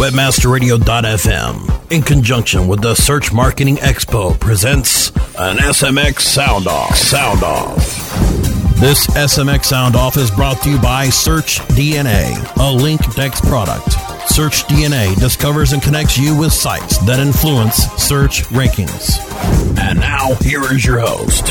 Webmasterradio.fm, 0.00 1.92
in 1.92 2.00
conjunction 2.00 2.66
with 2.66 2.80
the 2.80 2.94
Search 2.94 3.34
Marketing 3.34 3.76
Expo, 3.76 4.40
presents 4.40 5.10
an 5.38 5.58
SMX 5.58 6.20
Sound 6.20 6.66
Off. 6.66 6.96
Sound 6.96 7.42
Off. 7.42 7.76
This 8.80 9.06
SMX 9.08 9.66
Sound 9.66 9.96
Off 9.96 10.16
is 10.16 10.30
brought 10.30 10.62
to 10.62 10.70
you 10.70 10.78
by 10.80 11.10
Search 11.10 11.58
DNA, 11.76 12.32
a 12.32 12.80
LinkDex 12.82 13.46
product. 13.46 13.92
Search 14.26 14.64
DNA 14.64 15.14
discovers 15.20 15.74
and 15.74 15.82
connects 15.82 16.16
you 16.16 16.34
with 16.34 16.54
sites 16.54 16.96
that 17.04 17.20
influence 17.20 17.84
search 18.02 18.44
rankings. 18.44 19.18
And 19.78 20.00
now, 20.00 20.34
here 20.36 20.62
is 20.72 20.82
your 20.82 21.00
host. 21.00 21.44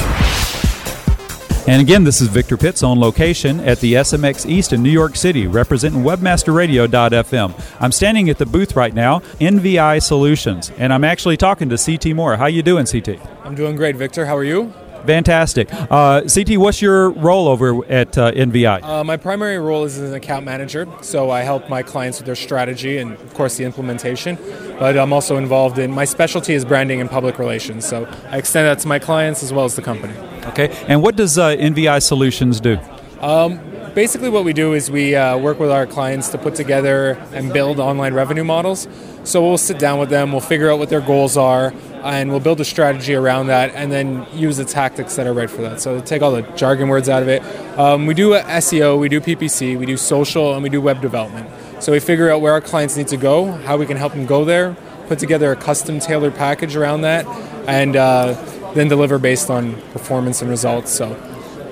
And 1.70 1.84
again, 1.84 2.04
this 2.04 2.20
is 2.20 2.30
Victor 2.30 2.58
Pitts 2.58 2.82
on 2.82 3.00
location 3.00 3.60
at 3.60 3.80
the 3.80 3.94
SMX 3.94 4.50
East 4.50 4.74
in 4.74 4.82
New 4.82 4.90
York 4.90 5.16
City, 5.16 5.46
representing 5.46 6.02
WebmasterRadio.fm. 6.02 7.54
I'm 7.80 7.92
standing 7.92 8.28
at 8.32 8.40
the 8.40 8.48
booth 8.48 8.76
right 8.76 8.92
now, 8.92 9.20
NVI 9.40 10.02
Solutions, 10.02 10.72
and 10.80 10.92
I'm 10.92 11.04
actually 11.04 11.38
talking 11.38 11.70
to 11.70 11.78
CT 11.78 12.16
Moore. 12.16 12.38
How 12.38 12.48
you 12.48 12.64
doing, 12.64 12.88
CT? 12.88 13.20
I'm 13.44 13.54
doing 13.54 13.76
great, 13.76 13.98
Victor. 13.98 14.26
How 14.26 14.36
are 14.36 14.44
you? 14.44 14.74
Fantastic. 15.06 15.70
Uh, 15.72 16.22
CT, 16.22 16.58
what's 16.58 16.82
your 16.82 17.10
role 17.12 17.48
over 17.48 17.86
at 17.86 18.18
uh, 18.18 18.32
NVI? 18.32 18.84
Uh, 18.84 19.04
my 19.04 19.18
primary 19.18 19.58
role 19.58 19.86
is 19.86 19.98
as 19.98 20.10
an 20.10 20.16
account 20.16 20.46
manager, 20.46 20.88
so 21.02 21.32
I 21.32 21.42
help 21.42 21.70
my 21.70 21.84
clients 21.84 22.20
with 22.20 22.26
their 22.26 22.36
strategy 22.36 22.98
and, 22.98 23.14
of 23.14 23.34
course, 23.34 23.58
the 23.58 23.64
implementation. 23.64 24.38
But 24.78 24.98
I'm 24.98 25.14
also 25.14 25.38
involved 25.38 25.80
in 25.80 25.92
my 25.92 26.06
specialty 26.06 26.54
is 26.54 26.66
branding 26.66 27.02
and 27.02 27.10
public 27.10 27.40
relations, 27.40 27.86
so 27.86 28.06
I 28.30 28.38
extend 28.38 28.68
that 28.68 28.80
to 28.80 28.88
my 28.88 29.00
clients 29.00 29.44
as 29.44 29.52
well 29.52 29.66
as 29.66 29.76
the 29.76 29.82
company. 29.82 30.16
Okay. 30.48 30.76
And 30.88 31.02
what 31.02 31.16
does 31.16 31.38
uh, 31.38 31.50
NVI 31.50 32.02
Solutions 32.02 32.60
do? 32.60 32.78
Um, 33.20 33.60
basically, 33.94 34.30
what 34.30 34.44
we 34.44 34.54
do 34.54 34.74
is 34.74 34.90
we 34.90 35.16
uh, 35.16 35.38
work 35.38 35.60
with 35.60 35.72
our 35.72 35.86
clients 35.86 36.30
to 36.30 36.38
put 36.38 36.56
together 36.56 37.12
and 37.34 37.52
build 37.52 37.80
online 37.80 38.14
revenue 38.14 38.44
models. 38.44 38.88
So 39.24 39.46
we'll 39.46 39.58
sit 39.58 39.78
down 39.78 40.00
with 40.00 40.10
them, 40.10 40.32
we'll 40.32 40.42
figure 40.42 40.72
out 40.72 40.80
what 40.80 40.90
their 40.90 41.02
goals 41.02 41.38
are, 41.38 41.74
and 42.04 42.32
we'll 42.32 42.40
build 42.40 42.60
a 42.62 42.66
strategy 42.66 43.14
around 43.14 43.48
that, 43.48 43.76
and 43.76 43.92
then 43.92 44.26
use 44.34 44.58
the 44.58 44.66
tactics 44.66 45.16
that 45.18 45.28
are 45.28 45.34
right 45.34 45.50
for 45.50 45.62
that. 45.62 45.82
So 45.82 46.00
take 46.00 46.22
all 46.22 46.32
the 46.32 46.42
jargon 46.54 46.90
words 46.90 47.10
out 47.10 47.22
of 47.22 47.28
it. 47.28 47.44
Um, 47.78 48.06
we 48.06 48.14
do 48.14 48.32
SEO, 48.32 49.00
we 49.00 49.10
do 49.10 49.20
PPC, 49.20 49.78
we 49.78 49.86
do 49.86 49.98
social, 49.98 50.54
and 50.54 50.64
we 50.64 50.70
do 50.70 50.82
web 50.82 51.02
development. 51.02 51.50
So 51.82 51.92
we 51.92 52.00
figure 52.00 52.32
out 52.32 52.42
where 52.42 52.54
our 52.54 52.62
clients 52.62 52.98
need 52.98 53.10
to 53.10 53.18
go, 53.18 53.52
how 53.52 53.78
we 53.78 53.86
can 53.86 53.98
help 53.98 54.14
them 54.14 54.26
go 54.26 54.46
there, 54.46 54.76
put 55.08 55.20
together 55.20 55.52
a 55.52 55.56
custom 55.56 56.00
tailored 56.00 56.36
package 56.36 56.76
around 56.76 57.02
that, 57.02 57.26
and 57.68 57.96
uh, 57.96 58.34
then 58.74 58.88
deliver 58.88 59.20
based 59.20 59.50
on 59.50 59.80
performance 59.92 60.42
and 60.42 60.50
results. 60.50 60.92
So 60.92 61.16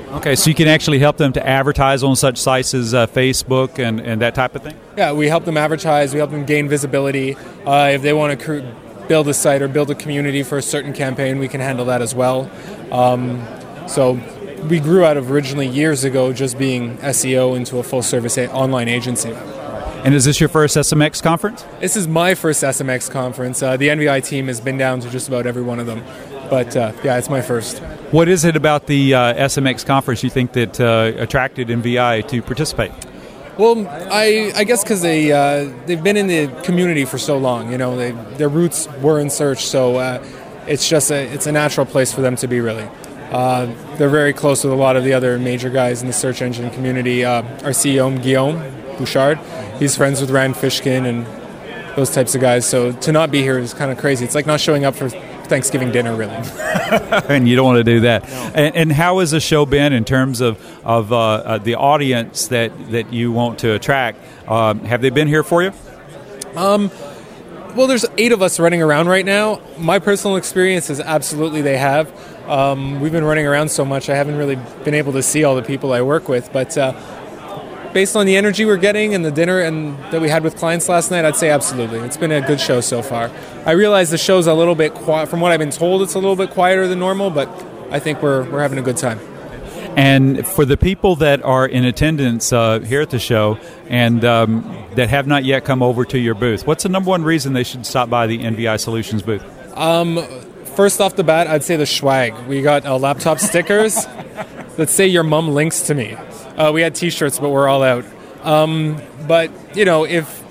Okay, 0.10 0.36
so 0.36 0.50
you 0.50 0.56
can 0.56 0.68
actually 0.70 1.00
help 1.00 1.18
them 1.18 1.34
to 1.34 1.46
advertise 1.46 2.02
on 2.02 2.16
such 2.16 2.38
sites 2.38 2.74
as 2.74 2.94
uh, 2.94 3.08
Facebook 3.08 3.78
and, 3.78 4.00
and 4.00 4.22
that 4.22 4.36
type 4.36 4.56
of 4.56 4.64
thing? 4.64 4.76
Yeah, 4.96 5.12
we 5.12 5.28
help 5.28 5.44
them 5.46 5.58
advertise, 5.58 6.14
we 6.14 6.20
help 6.20 6.32
them 6.32 6.46
gain 6.46 6.70
visibility. 6.70 7.36
Uh, 7.66 7.92
if 7.94 8.02
they 8.02 8.14
want 8.14 8.40
to 8.40 8.46
cr- 8.46 9.08
build 9.08 9.28
a 9.28 9.34
site 9.34 9.62
or 9.62 9.68
build 9.68 9.92
a 9.92 9.96
community 9.96 10.44
for 10.44 10.58
a 10.58 10.62
certain 10.62 10.94
campaign, 10.94 11.40
we 11.40 11.48
can 11.48 11.60
handle 11.60 11.86
that 11.86 12.02
as 12.02 12.16
well. 12.16 12.50
Um, 12.92 13.46
so 13.88 14.14
we 14.70 14.80
grew 14.80 15.04
out 15.04 15.18
of 15.18 15.30
originally 15.30 15.68
years 15.68 16.04
ago 16.06 16.32
just 16.32 16.58
being 16.58 16.98
SEO 17.00 17.56
into 17.56 17.78
a 17.78 17.84
full 17.84 18.02
service 18.02 18.38
a- 18.38 18.52
online 18.52 18.88
agency. 18.88 19.34
And 20.04 20.16
is 20.16 20.24
this 20.24 20.40
your 20.40 20.48
first 20.48 20.78
SMX 20.78 21.22
conference? 21.22 21.66
This 21.82 21.98
is 21.98 22.08
my 22.08 22.34
first 22.34 22.64
SMX 22.64 23.12
conference. 23.12 23.62
Uh, 23.62 23.76
the 23.76 23.90
NVI 23.90 24.24
team 24.24 24.48
has 24.48 24.62
been 24.62 24.78
down 24.78 25.02
to 25.02 25.10
just 25.10 25.28
about 25.28 25.46
every 25.46 25.64
one 25.64 25.80
of 25.80 25.86
them. 25.86 26.04
But 26.50 26.76
uh, 26.78 26.94
yeah, 27.04 27.18
it's 27.18 27.30
my 27.30 27.42
first. 27.42 27.82
What 28.12 28.30
is 28.30 28.46
it 28.46 28.56
about 28.56 28.88
the 28.88 29.14
uh, 29.14 29.34
SMX 29.34 29.86
conference 29.86 30.24
you 30.24 30.30
think 30.30 30.54
that 30.54 30.80
uh, 30.80 31.12
attracted 31.18 31.68
NVI 31.68 32.26
to 32.30 32.42
participate? 32.42 32.92
Well, 33.58 33.86
I, 33.90 34.54
I 34.56 34.64
guess 34.64 34.82
because 34.82 35.02
they 35.02 35.32
uh, 35.34 35.70
they've 35.88 36.02
been 36.02 36.16
in 36.16 36.28
the 36.28 36.48
community 36.62 37.04
for 37.04 37.18
so 37.18 37.38
long. 37.38 37.70
You 37.70 37.78
know, 37.78 37.98
they, 37.98 38.12
their 38.38 38.48
roots 38.48 38.88
were 39.02 39.20
in 39.20 39.30
search, 39.30 39.66
so 39.66 39.98
uh, 39.98 40.24
it's 40.68 40.88
just 40.88 41.12
a 41.12 41.24
it's 41.34 41.48
a 41.48 41.52
natural 41.52 41.86
place 41.86 42.14
for 42.14 42.22
them 42.22 42.38
to 42.38 42.48
be. 42.48 42.62
Really, 42.62 42.88
uh, 43.32 43.66
they're 43.98 44.10
very 44.10 44.32
close 44.32 44.64
with 44.64 44.72
a 44.72 44.78
lot 44.78 44.96
of 44.96 45.04
the 45.04 45.12
other 45.14 45.38
major 45.38 45.70
guys 45.70 46.02
in 46.02 46.08
the 46.08 46.14
search 46.14 46.42
engine 46.42 46.70
community. 46.70 47.26
Uh, 47.26 47.42
our 47.66 47.72
CEO 47.72 48.24
Guillaume 48.24 48.60
Bouchard, 48.98 49.38
he's 49.80 49.98
friends 49.98 50.22
with 50.22 50.30
Rand 50.30 50.56
Fishkin 50.56 51.06
and 51.06 51.26
those 51.98 52.12
types 52.12 52.36
of 52.36 52.42
guys. 52.42 52.66
So 52.66 52.94
to 52.94 53.12
not 53.12 53.32
be 53.32 53.42
here 53.42 53.58
is 53.58 53.74
kind 53.74 53.92
of 53.92 53.98
crazy. 53.98 54.24
It's 54.24 54.36
like 54.36 54.46
not 54.46 54.62
showing 54.62 54.86
up 54.86 54.96
for 54.96 55.10
Thanksgiving 55.48 55.92
dinner, 55.92 56.16
really. 56.16 56.36
and 57.30 57.48
you 57.48 57.56
don't 57.56 57.66
want 57.66 57.78
to 57.78 57.84
do 57.84 58.02
that. 58.02 58.24
No. 58.24 58.52
And, 58.56 58.76
and, 58.76 58.92
how 58.92 59.20
has 59.20 59.32
the 59.32 59.40
show 59.40 59.66
been 59.66 59.94
in 59.94 60.06
terms 60.06 60.42
of 60.42 60.60
of 60.86 61.12
uh, 61.12 61.18
uh, 61.18 61.58
the 61.58 61.76
audience 61.76 62.48
that 62.48 62.92
that 62.92 63.14
you 63.14 63.32
want 63.32 63.60
to 63.60 63.74
attract? 63.74 64.20
Um, 64.50 64.80
have 64.82 65.02
they 65.02 65.10
been 65.10 65.28
here 65.28 65.44
for 65.44 65.64
you? 65.64 65.72
Um. 66.56 66.92
Well, 67.76 67.86
there's 67.86 68.06
eight 68.18 68.32
of 68.32 68.42
us 68.42 68.60
running 68.60 68.82
around 68.82 69.08
right 69.08 69.26
now. 69.26 69.62
My 69.78 70.00
personal 70.00 70.36
experience 70.36 70.90
is 70.90 71.00
absolutely 71.00 71.62
they 71.62 71.78
have. 71.78 72.12
Um, 72.50 73.02
we've 73.02 73.12
been 73.12 73.26
running 73.26 73.46
around 73.46 73.70
so 73.70 73.86
much, 73.86 74.10
I 74.10 74.16
haven't 74.16 74.38
really 74.38 74.58
been 74.84 74.96
able 74.96 75.14
to 75.14 75.22
see 75.22 75.44
all 75.44 75.56
the 75.56 75.62
people 75.62 75.94
I 75.94 76.02
work 76.02 76.28
with. 76.28 76.52
But 76.52 76.76
uh, 76.76 76.94
based 77.94 78.16
on 78.16 78.26
the 78.26 78.38
energy 78.38 78.66
we're 78.66 78.78
getting 78.78 79.14
and 79.14 79.24
the 79.26 79.32
dinner 79.32 79.60
and 79.60 79.98
that 80.12 80.22
we 80.22 80.30
had 80.30 80.44
with 80.44 80.58
clients 80.58 80.88
last 80.90 81.12
night, 81.12 81.26
I'd 81.26 81.36
say 81.36 81.50
absolutely. 81.50 82.00
It's 82.00 82.18
been 82.18 82.32
a 82.32 82.42
good 82.42 82.60
show 82.60 82.82
so 82.82 83.02
far. 83.02 83.32
I 83.66 83.72
realize 83.72 84.12
the 84.12 84.18
show's 84.18 84.48
a 84.48 84.54
little 84.54 84.76
bit 84.76 84.94
quiet. 84.94 85.30
From 85.30 85.40
what 85.40 85.52
I've 85.52 85.60
been 85.60 85.72
told, 85.72 86.02
it's 86.02 86.14
a 86.14 86.20
little 86.20 86.36
bit 86.36 86.52
quieter 86.52 86.88
than 86.88 87.00
normal, 87.00 87.30
but 87.30 87.50
I 87.92 88.00
think 88.00 88.22
we're 88.22 88.50
we're 88.50 88.62
having 88.62 88.80
a 88.80 88.84
good 88.84 88.98
time. 88.98 89.20
And 89.98 90.46
for 90.46 90.64
the 90.64 90.78
people 90.78 91.16
that 91.18 91.42
are 91.44 91.66
in 91.66 91.84
attendance 91.84 92.54
uh, 92.54 92.80
here 92.82 93.02
at 93.02 93.10
the 93.10 93.18
show 93.18 93.58
and 93.90 94.24
um, 94.24 94.86
that 94.94 95.10
have 95.10 95.26
not 95.26 95.44
yet 95.44 95.66
come 95.66 95.82
over 95.82 96.06
to 96.06 96.20
your 96.20 96.36
booth, 96.36 96.68
what's 96.68 96.84
the 96.84 96.90
number 96.90 97.10
one 97.10 97.24
reason 97.24 97.54
they 97.54 97.64
should 97.64 97.84
stop 97.84 98.08
by 98.08 98.28
the 98.28 98.38
NVI 98.38 98.80
Solutions 98.80 99.24
booth? 99.24 99.44
Um, 99.76 100.24
first 100.76 101.02
off 101.02 101.16
the 101.16 101.24
bat, 101.24 101.48
I'd 101.48 101.64
say 101.64 101.78
the 101.78 101.88
swag. 101.88 102.36
We 102.48 102.62
got 102.62 102.86
uh, 102.86 102.96
laptop 103.00 103.40
stickers 103.40 104.06
that 104.78 104.90
say 104.90 105.08
"Your 105.08 105.24
mom 105.24 105.50
links 105.50 105.82
to 105.88 105.96
me." 105.96 106.16
Uh, 106.58 106.72
we 106.74 106.82
had 106.82 106.96
T-shirts, 106.96 107.40
but 107.40 107.50
we're 107.50 107.68
all 107.68 107.84
out. 107.84 108.04
Um, 108.44 109.02
but 109.28 109.52
you 109.76 109.86
know, 109.86 110.06
if 110.06 110.44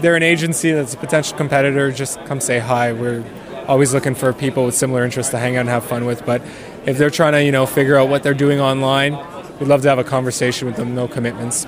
they're 0.00 0.16
an 0.16 0.22
agency 0.22 0.72
that's 0.72 0.94
a 0.94 0.96
potential 0.96 1.36
competitor, 1.36 1.92
just 1.92 2.22
come 2.24 2.40
say 2.40 2.58
hi. 2.58 2.92
We're 2.92 3.24
always 3.68 3.94
looking 3.94 4.14
for 4.14 4.32
people 4.32 4.64
with 4.64 4.74
similar 4.74 5.04
interests 5.04 5.30
to 5.30 5.38
hang 5.38 5.56
out 5.56 5.60
and 5.60 5.68
have 5.68 5.84
fun 5.84 6.04
with. 6.04 6.26
But 6.26 6.42
if 6.86 6.98
they're 6.98 7.10
trying 7.10 7.32
to, 7.32 7.44
you 7.44 7.52
know, 7.52 7.66
figure 7.66 7.96
out 7.96 8.08
what 8.08 8.22
they're 8.22 8.34
doing 8.34 8.60
online, 8.60 9.16
we'd 9.60 9.68
love 9.68 9.82
to 9.82 9.88
have 9.88 9.98
a 9.98 10.04
conversation 10.04 10.66
with 10.66 10.76
them. 10.76 10.94
No 10.94 11.06
commitments. 11.06 11.66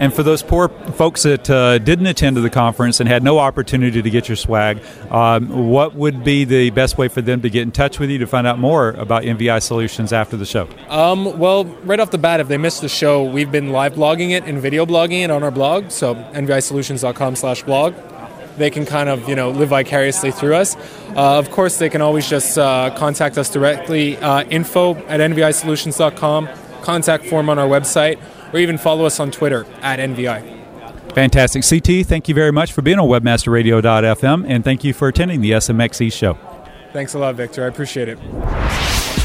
And 0.00 0.14
for 0.14 0.22
those 0.22 0.42
poor 0.42 0.68
folks 0.68 1.24
that 1.24 1.50
uh, 1.50 1.78
didn't 1.78 2.06
attend 2.06 2.36
to 2.36 2.42
the 2.42 2.50
conference 2.50 3.00
and 3.00 3.08
had 3.08 3.22
no 3.22 3.38
opportunity 3.38 4.00
to 4.00 4.10
get 4.10 4.28
your 4.28 4.36
swag, 4.36 4.80
um, 5.10 5.68
what 5.68 5.94
would 5.94 6.22
be 6.22 6.44
the 6.44 6.70
best 6.70 6.98
way 6.98 7.08
for 7.08 7.20
them 7.20 7.42
to 7.42 7.50
get 7.50 7.62
in 7.62 7.72
touch 7.72 7.98
with 7.98 8.08
you 8.08 8.18
to 8.18 8.26
find 8.26 8.46
out 8.46 8.58
more 8.58 8.90
about 8.90 9.24
NVI 9.24 9.60
Solutions 9.60 10.12
after 10.12 10.36
the 10.36 10.46
show? 10.46 10.68
Um, 10.88 11.38
well, 11.38 11.64
right 11.64 11.98
off 11.98 12.12
the 12.12 12.18
bat, 12.18 12.38
if 12.38 12.46
they 12.48 12.58
missed 12.58 12.80
the 12.80 12.88
show, 12.88 13.24
we've 13.24 13.50
been 13.50 13.70
live 13.70 13.94
blogging 13.94 14.30
it 14.30 14.44
and 14.44 14.60
video 14.60 14.86
blogging 14.86 15.24
it 15.24 15.30
on 15.30 15.42
our 15.42 15.50
blog, 15.50 15.90
so 15.90 16.14
nvisolutions.com 16.14 17.36
slash 17.36 17.62
blog 17.62 17.94
they 18.58 18.70
can 18.70 18.84
kind 18.84 19.08
of 19.08 19.28
you 19.28 19.36
know 19.36 19.50
live 19.50 19.68
vicariously 19.68 20.32
through 20.32 20.56
us. 20.56 20.74
Uh, 21.16 21.38
of 21.38 21.48
course, 21.52 21.78
they 21.78 21.88
can 21.88 22.02
always 22.02 22.28
just 22.28 22.58
uh, 22.58 22.92
contact 22.98 23.38
us 23.38 23.48
directly. 23.50 24.16
Uh, 24.16 24.42
info 24.44 24.96
at 25.06 25.20
nvisolutions.com. 25.20 26.48
Contact 26.82 27.26
form 27.26 27.48
on 27.48 27.58
our 27.58 27.68
website 27.68 28.18
or 28.52 28.58
even 28.58 28.78
follow 28.78 29.04
us 29.04 29.20
on 29.20 29.30
Twitter 29.30 29.66
at 29.82 29.98
NVI. 29.98 30.56
Fantastic. 31.14 31.64
CT, 31.64 32.06
thank 32.06 32.28
you 32.28 32.34
very 32.34 32.52
much 32.52 32.72
for 32.72 32.82
being 32.82 32.98
on 32.98 33.08
WebmasterRadio.fm 33.08 34.44
and 34.46 34.62
thank 34.62 34.84
you 34.84 34.92
for 34.92 35.08
attending 35.08 35.40
the 35.40 35.52
SMXE 35.52 36.12
show. 36.12 36.38
Thanks 36.92 37.14
a 37.14 37.18
lot, 37.18 37.34
Victor. 37.34 37.64
I 37.64 37.68
appreciate 37.68 38.08
it. 38.08 38.18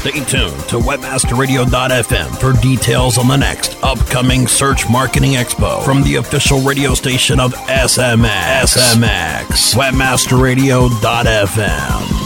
Stay 0.04 0.20
tuned 0.24 0.52
to 0.68 0.78
webmasterradio.fm 0.78 2.38
for 2.38 2.52
details 2.60 3.16
on 3.16 3.26
the 3.26 3.36
next 3.36 3.74
upcoming 3.82 4.46
Search 4.46 4.86
Marketing 4.90 5.32
Expo 5.32 5.82
from 5.82 6.02
the 6.02 6.16
official 6.16 6.60
radio 6.60 6.92
station 6.92 7.40
of 7.40 7.54
SMX. 7.54 8.76
SMX. 8.76 9.74
Webmasterradio.fm. 9.74 12.23